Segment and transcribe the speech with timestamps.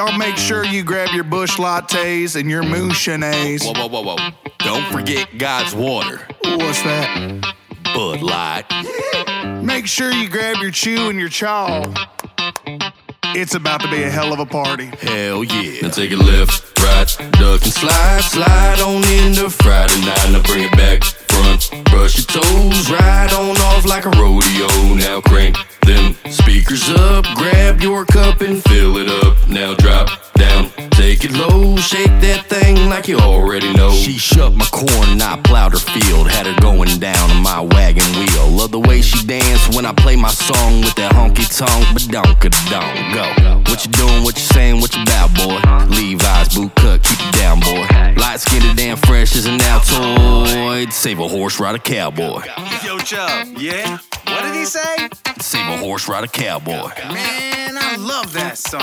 [0.00, 3.62] Y'all make sure you grab your Busch lattes and your moonshanays.
[3.62, 4.30] Whoa, whoa, whoa, whoa.
[4.60, 6.26] Don't forget God's water.
[6.42, 7.54] What's that?
[7.92, 8.64] Bud Light.
[9.62, 11.84] Make sure you grab your chew and your chaw.
[13.36, 14.86] It's about to be a hell of a party.
[14.86, 15.82] Hell yeah.
[15.82, 18.22] Now take a left, right, duck and slide.
[18.22, 20.30] Slide on into Friday night.
[20.32, 21.02] Now bring it back,
[27.50, 29.36] Grab your cup and fill it up.
[29.48, 31.76] Now drop down, take it low.
[31.76, 33.90] Shake that thing like you already know.
[33.90, 36.30] She shoved my corn, I plowed her field.
[36.30, 38.48] Had her going down on my wagon wheel.
[38.50, 42.06] Love the way she danced when I play my song with that honky tonk, but
[42.06, 42.38] don't
[42.70, 43.70] don't go.
[43.70, 45.58] What you doing, what you saying, what you about, boy?
[45.94, 47.86] Levi's boot cut, keep it down, boy.
[48.20, 50.92] Light skinned and damn fresh as an Altoid.
[50.92, 52.42] Save a horse, ride a cowboy.
[52.84, 53.98] Yo, Chubb, yeah?
[54.26, 55.08] What did he say?
[55.40, 56.90] Save a horse, ride a cowboy.
[57.08, 58.80] Man, I love that song.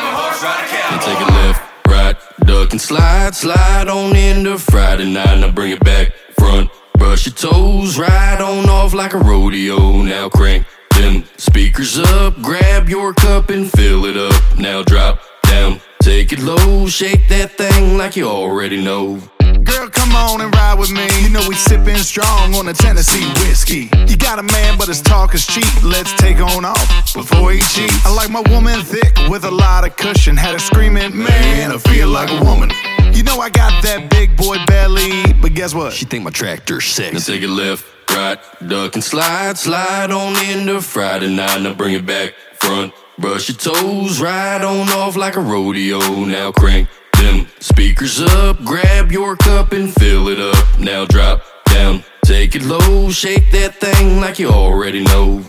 [0.00, 5.40] Now take a left, right, duck and slide, slide on into Friday night.
[5.40, 10.02] Now bring it back, front, brush your toes, ride on off like a rodeo.
[10.02, 14.58] Now crank them speakers up, grab your cup and fill it up.
[14.58, 19.20] Now drop down, take it low, shake that thing like you already know.
[19.64, 21.06] Girl, come on and ride with me.
[21.22, 23.90] You know we sipping strong on a Tennessee whiskey.
[24.08, 25.70] You got a man, but his talk is cheap.
[25.84, 28.04] Let's take on off before he cheats.
[28.06, 30.36] I like my woman thick with a lot of cushion.
[30.36, 32.70] Had her screaming, man, I feel like a woman.
[33.12, 35.92] You know I got that big boy belly, but guess what?
[35.92, 37.32] She think my tractor's Now sexy.
[37.32, 41.60] take it left, right, duck and slide, slide on into Friday night.
[41.60, 45.98] Now bring it back, front, brush your toes, ride on off like a rodeo.
[46.24, 46.88] Now crank
[47.20, 50.78] them speakers up, grab your cup and fill it up.
[50.78, 55.44] Now drop down, take it low, shake that thing like you already know.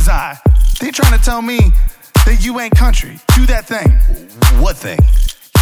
[0.00, 0.38] Zye,
[0.80, 1.70] they trying to tell me
[2.26, 3.18] that you ain't country.
[3.36, 3.90] Do that thing.
[4.62, 4.98] What thing?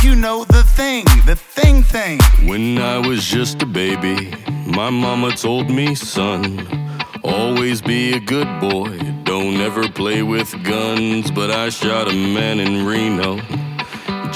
[0.03, 2.21] You know the thing, the thing thing.
[2.49, 4.33] When I was just a baby,
[4.67, 6.67] my mama told me, son,
[7.25, 8.97] always be a good boy.
[9.25, 11.31] Don't ever play with guns.
[11.31, 13.41] But I shot a man in Reno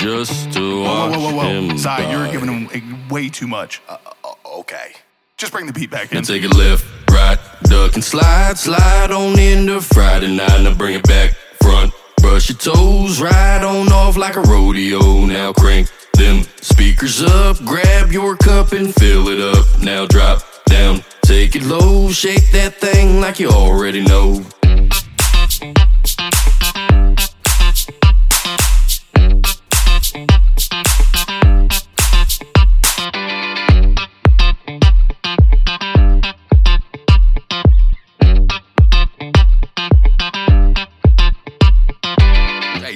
[0.03, 1.69] just to Whoa, watch whoa, whoa, whoa, him.
[1.71, 1.77] whoa.
[1.77, 3.81] Zye, you're giving him way too much.
[3.89, 4.93] Uh, uh, okay.
[5.37, 6.25] Just bring the beat back Now in.
[6.25, 10.61] take it left, right, duck and slide, slide on into Friday night.
[10.63, 15.25] Now bring it back, front, brush your toes, ride on off like a rodeo.
[15.25, 19.67] Now crank them speakers up, grab your cup and fill it up.
[19.81, 24.45] Now drop down, take it low, shake that thing like you already know.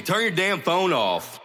[0.07, 1.41] Turn your damn phone off.